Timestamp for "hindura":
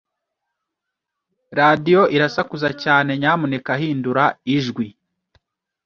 3.81-4.23